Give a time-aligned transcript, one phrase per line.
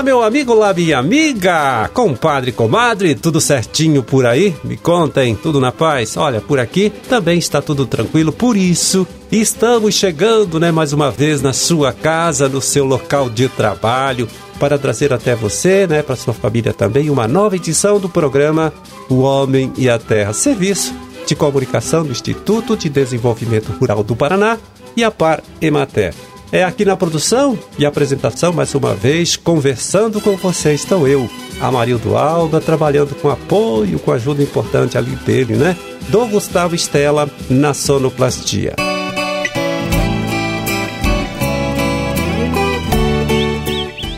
[0.00, 4.56] Olá, meu amigo, olá, minha amiga, compadre, comadre, tudo certinho por aí?
[4.64, 6.16] Me contem, tudo na paz?
[6.16, 11.42] Olha, por aqui também está tudo tranquilo, por isso estamos chegando, né, mais uma vez
[11.42, 14.26] na sua casa, no seu local de trabalho,
[14.58, 18.72] para trazer até você, né, para sua família também, uma nova edição do programa
[19.06, 20.94] O Homem e a Terra, serviço
[21.26, 24.56] de comunicação do Instituto de Desenvolvimento Rural do Paraná
[24.96, 26.14] e a Par Emater.
[26.52, 32.16] É aqui na produção e apresentação, mais uma vez, conversando com você, estou eu, Amarildo
[32.16, 35.76] Alba, trabalhando com apoio, com ajuda importante ali dele, né?
[36.08, 38.74] Do Gustavo Estela na sonoplastia.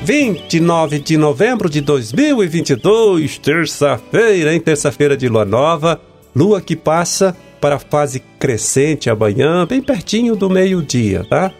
[0.02, 4.60] Vinte e nove de novembro de 2022, terça-feira, hein?
[4.60, 6.00] Terça-feira de lua nova,
[6.34, 11.52] lua que passa para a fase crescente amanhã, bem pertinho do meio-dia, tá?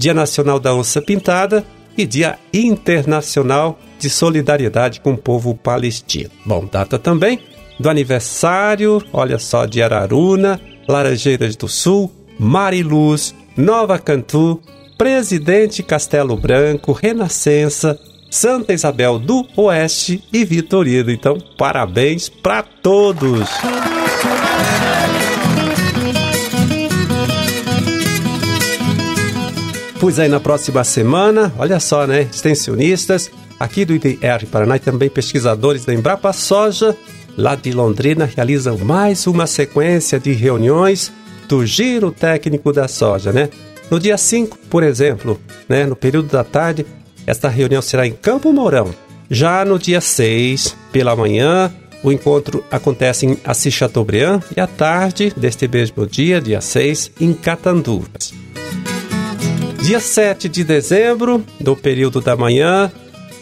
[0.00, 1.62] Dia Nacional da Onça Pintada
[1.94, 6.30] e Dia Internacional de Solidariedade com o Povo Palestino.
[6.42, 7.38] Bom, data também
[7.78, 14.58] do aniversário, olha só, de Araruna, Laranjeiras do Sul, Mariluz, Nova Cantu,
[14.96, 21.10] Presidente Castelo Branco, Renascença, Santa Isabel do Oeste e Vitorino.
[21.10, 23.50] Então, parabéns para todos!
[30.00, 32.22] Pois aí, na próxima semana, olha só, né?
[32.22, 36.96] Extensionistas aqui do IDR Paraná e também pesquisadores da Embrapa Soja,
[37.36, 41.12] lá de Londrina, realizam mais uma sequência de reuniões
[41.46, 43.50] do Giro Técnico da Soja, né?
[43.90, 46.86] No dia 5, por exemplo, né, no período da tarde,
[47.26, 48.94] esta reunião será em Campo Mourão.
[49.30, 51.70] Já no dia 6, pela manhã,
[52.02, 57.34] o encontro acontece em Assis Chateaubriand e à tarde deste mesmo dia, dia 6, em
[57.34, 58.29] Catanduvas.
[59.82, 62.92] Dia 7 de dezembro, do período da manhã,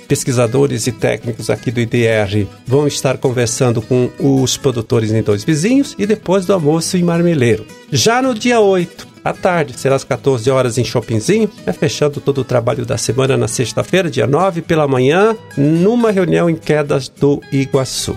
[0.06, 5.96] pesquisadores e técnicos aqui do IDR vão estar conversando com os produtores em dois vizinhos
[5.98, 7.66] e depois do almoço em Marmeleiro.
[7.90, 12.40] Já no dia 8, à tarde, será às 14 horas em Shoppingzinho, né, fechando todo
[12.40, 17.42] o trabalho da semana na sexta-feira, dia 9, pela manhã, numa reunião em Quedas do
[17.52, 18.16] Iguaçu.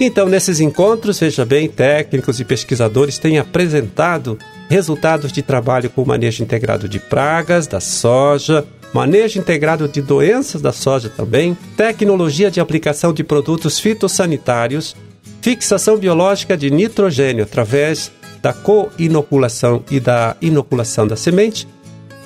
[0.00, 4.38] Então, nesses encontros, veja bem, técnicos e pesquisadores têm apresentado
[4.70, 8.64] resultados de trabalho com manejo integrado de pragas da soja,
[8.94, 14.94] manejo integrado de doenças da soja também, tecnologia de aplicação de produtos fitossanitários,
[15.42, 21.66] fixação biológica de nitrogênio através da co-inoculação e da inoculação da semente,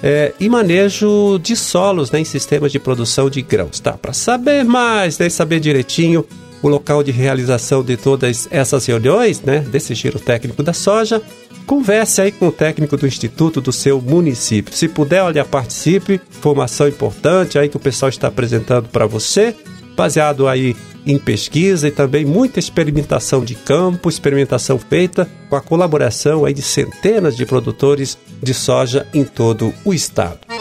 [0.03, 3.81] é, e manejo de solos né, em sistemas de produção de grãos.
[3.81, 3.93] Tá?
[3.93, 6.27] Para saber mais, né, saber direitinho
[6.69, 11.23] o local de realização de todas essas reuniões, né, desse giro técnico da soja,
[11.67, 14.75] Converse aí com o técnico do instituto do seu município.
[14.75, 16.21] Se puder, olha, participe.
[16.37, 19.55] Informação importante aí que o pessoal está apresentando para você,
[19.97, 20.77] baseado aí
[21.07, 26.63] em pesquisa e também muita experimentação de campo, experimentação feita com a colaboração aí de
[26.63, 30.54] centenas de produtores de soja em todo o estado.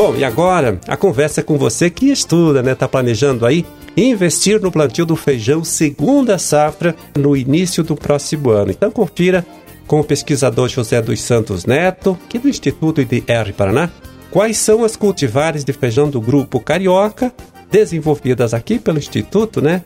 [0.00, 2.74] Bom, e agora a conversa é com você que estuda, né?
[2.74, 8.70] Tá planejando aí investir no plantio do feijão segunda safra no início do próximo ano.
[8.70, 9.44] Então confira
[9.86, 13.90] com o pesquisador José dos Santos Neto, que é do Instituto IDR Paraná,
[14.30, 17.30] quais são as cultivares de feijão do grupo Carioca,
[17.70, 19.82] desenvolvidas aqui pelo Instituto, né?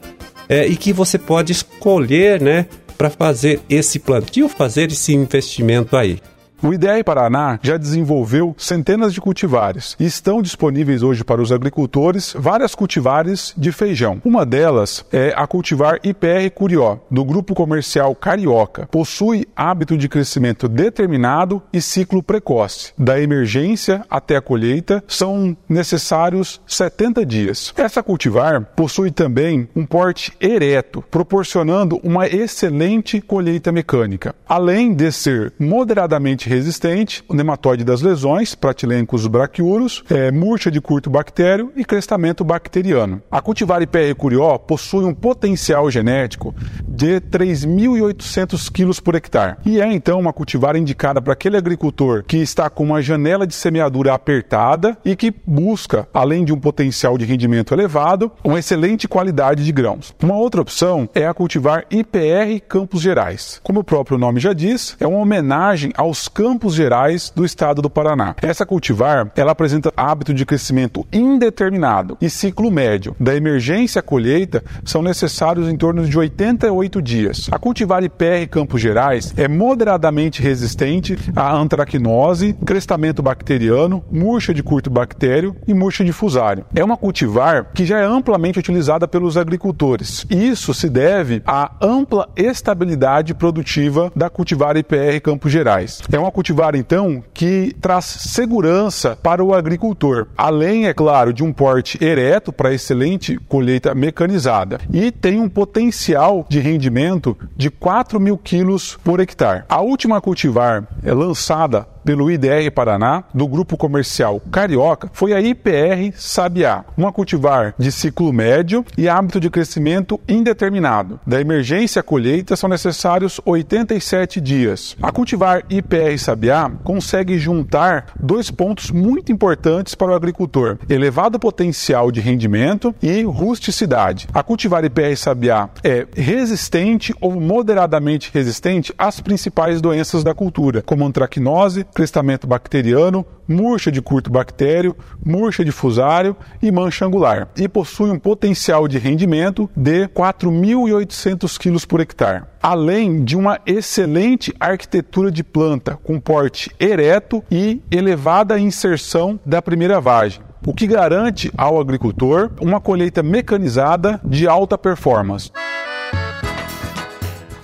[0.49, 6.21] É, e que você pode escolher, né, para fazer esse plantio, fazer esse investimento aí.
[6.65, 12.35] O IDR Paraná já desenvolveu centenas de cultivares e estão disponíveis hoje para os agricultores
[12.39, 14.19] várias cultivares de feijão.
[14.25, 18.87] Uma delas é a cultivar IPR Curió, do grupo comercial Carioca.
[18.87, 22.95] Possui hábito de crescimento determinado e ciclo precoce.
[22.97, 27.75] Da emergência até a colheita são necessários 70 dias.
[27.77, 34.35] Essa cultivar possui também um porte ereto, proporcionando uma excelente colheita mecânica.
[34.49, 41.11] Além de ser moderadamente resistente, o nematóide das lesões, Pratilencos braquiurus, é, murcha de curto
[41.11, 43.21] bactério e crestamento bacteriano.
[43.31, 46.55] A cultivar IPR curió possui um potencial genético
[46.87, 52.37] de 3.800 quilos por hectare e é então uma cultivar indicada para aquele agricultor que
[52.37, 57.25] está com uma janela de semeadura apertada e que busca, além de um potencial de
[57.25, 60.15] rendimento elevado, uma excelente qualidade de grãos.
[60.23, 63.61] Uma outra opção é a cultivar IPR Campos Gerais.
[63.63, 66.44] Como o próprio nome já diz, é uma homenagem aos Campos
[66.75, 68.35] Gerais do estado do Paraná.
[68.41, 73.15] Essa cultivar, ela apresenta hábito de crescimento indeterminado e ciclo médio.
[73.19, 77.49] Da emergência à colheita, são necessários em torno de 88 oito dias.
[77.51, 84.91] A cultivar IPR Campos Gerais é moderadamente resistente à antracnose, crestamento bacteriano, murcha de curto
[84.91, 86.65] bactério e murcha de fusário.
[86.75, 90.27] É uma cultivar que já é amplamente utilizada pelos agricultores.
[90.31, 96.03] Isso se deve à ampla estabilidade produtiva da cultivar IPR Campos Gerais.
[96.13, 101.53] É uma cultivar, então, que traz segurança para o agricultor, além, é claro, de um
[101.53, 108.39] porte ereto para excelente colheita mecanizada e tem um potencial de rendimento de 4 mil
[108.39, 109.65] quilos por hectare.
[109.69, 116.13] A última cultivar é lançada pelo IDR Paraná, do grupo comercial Carioca, foi a IPR
[116.17, 121.19] Sabiá, uma cultivar de ciclo médio e hábito de crescimento indeterminado.
[121.27, 124.97] Da emergência à colheita são necessários 87 dias.
[125.03, 132.11] A cultivar IPR Sabiá consegue juntar dois pontos muito importantes para o agricultor: elevado potencial
[132.11, 134.29] de rendimento e rusticidade.
[134.33, 141.07] A cultivar IPR Sabiá é resistente ou moderadamente resistente às principais doenças da cultura, como
[141.07, 148.11] antracnose, crestamento bacteriano, murcha de curto bactério, murcha de fusário e mancha angular, e possui
[148.11, 155.45] um potencial de rendimento de 4.800 kg por hectare, além de uma excelente arquitetura de
[155.45, 162.51] planta com porte ereto e elevada inserção da primeira vagem o que garante ao agricultor
[162.61, 165.51] uma colheita mecanizada de alta performance.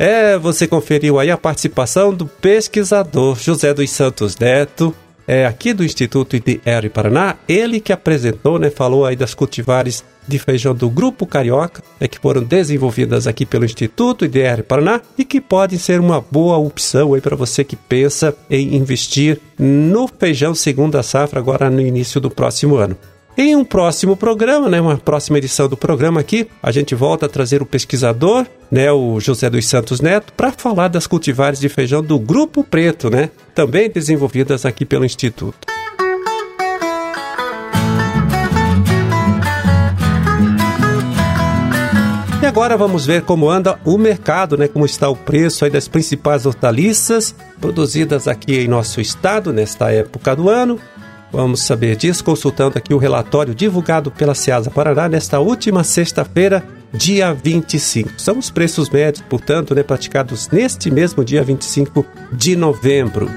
[0.02, 4.96] É, você conferiu aí a participação do pesquisador José dos Santos Neto,
[5.28, 10.38] é, aqui do Instituto IDR Paraná, ele que apresentou, né, falou aí das cultivares de
[10.38, 15.38] feijão do Grupo Carioca, é, que foram desenvolvidas aqui pelo Instituto IDR Paraná e que
[15.38, 21.02] podem ser uma boa opção aí para você que pensa em investir no feijão segunda
[21.02, 22.96] safra agora no início do próximo ano.
[23.42, 27.28] Em um próximo programa, né, uma próxima edição do programa aqui, a gente volta a
[27.28, 32.02] trazer o pesquisador, né, o José dos Santos Neto, para falar das cultivares de feijão
[32.02, 35.66] do Grupo Preto, né, também desenvolvidas aqui pelo Instituto.
[42.42, 44.68] E agora vamos ver como anda o mercado, né?
[44.68, 50.50] Como está o preço das principais hortaliças produzidas aqui em nosso estado nesta época do
[50.50, 50.78] ano.
[51.32, 57.32] Vamos saber disso consultando aqui o relatório divulgado pela Ceasa Paraná nesta última sexta-feira, dia
[57.32, 58.20] 25.
[58.20, 63.30] São os preços médios, portanto, né, praticados neste mesmo dia 25 de novembro.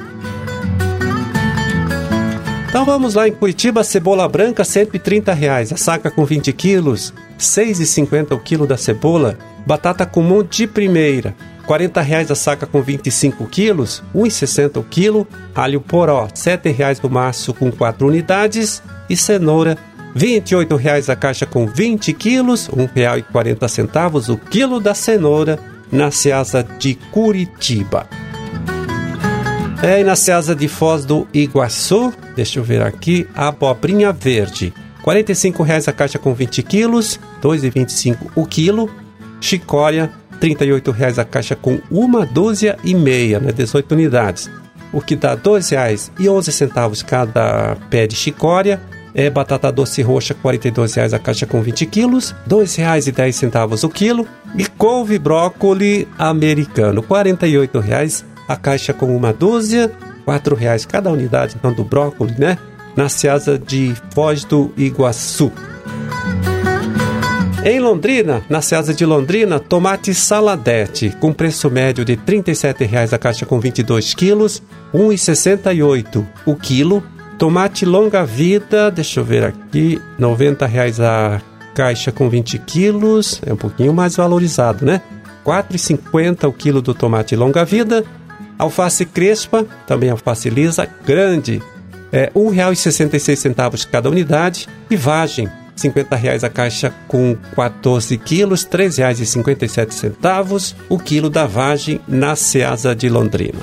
[2.67, 7.37] Então vamos lá em Curitiba, cebola branca 130 reais, a saca com 20 quilos, R$
[7.37, 13.45] 6,50 o quilo da cebola, batata comum de primeira, 40 reais a saca com 25
[13.47, 19.77] quilos, 1,60 o quilo, alho poró, 7 reais o maço com 4 unidades e cenoura,
[20.15, 25.59] 28 reais a caixa com 20 quilos, R$ 1,40 o quilo da cenoura
[25.91, 28.07] na Ceasa de Curitiba.
[29.81, 34.73] É, e na Ceasa de Foz do Iguaçu, deixa eu ver aqui, a abobrinha verde,
[35.05, 38.89] R$ 45,00 a caixa com 20 quilos, R$ 2,25 o quilo,
[39.41, 40.09] chicória,
[40.43, 44.51] R$ 38,00 a caixa com uma dúzia e meia, né, 18 unidades,
[44.91, 48.81] o que dá R$ 2,11 cada pé de chicória.
[49.15, 54.27] É batata doce roxa, R$ 42,00 a caixa com 20 quilos, R$ 2,10 o quilo.
[54.57, 59.91] E couve brócoli americano, R$ 48,00 a caixa com uma dúzia,
[60.27, 62.57] R$ 4,00 cada unidade então, do brócolis, né?
[62.95, 65.51] Na Seasa de Foz do Iguaçu.
[67.65, 73.17] Em Londrina, na Ceasa de Londrina, tomate saladete, com preço médio de R$ 37,00 a
[73.17, 77.01] caixa com 22 quilos, R$ 1,68 o quilo.
[77.39, 81.41] Tomate longa vida, deixa eu ver aqui, R$ 90,00 a
[81.73, 85.01] caixa com 20 quilos, é um pouquinho mais valorizado, né?
[85.45, 88.03] R$ 4,50 o quilo do tomate longa vida.
[88.59, 91.63] Alface crespa, também alface lisa, grande,
[92.11, 94.67] é R$ 1,66 cada unidade.
[94.89, 101.99] E vagem, 50 reais a caixa com 14 quilos, R$ 3,57 o quilo da vagem
[102.07, 103.59] na Ceasa de Londrina.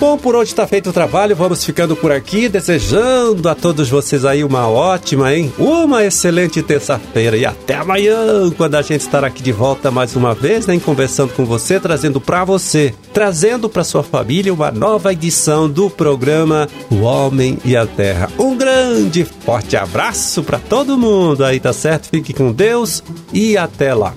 [0.00, 4.24] Bom, por hoje está feito o trabalho, vamos ficando por aqui, desejando a todos vocês
[4.24, 5.52] aí uma ótima, hein?
[5.58, 10.32] Uma excelente terça-feira e até amanhã, quando a gente estará aqui de volta mais uma
[10.34, 10.80] vez, né?
[10.82, 16.66] Conversando com você, trazendo para você, trazendo para sua família uma nova edição do programa
[16.90, 18.30] O Homem e a Terra.
[18.38, 22.08] Um grande, forte abraço para todo mundo aí, tá certo?
[22.08, 23.02] Fique com Deus
[23.34, 24.14] e até lá.